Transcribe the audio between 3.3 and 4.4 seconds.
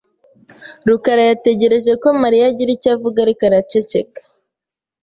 araceceka.